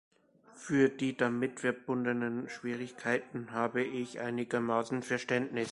Für 0.55 0.89
die 0.89 1.15
damit 1.15 1.59
verbundenen 1.59 2.49
Schwierigkeiten 2.49 3.51
habe 3.51 3.83
ich 3.83 4.19
einigermaßen 4.19 5.03
Verständnis. 5.03 5.69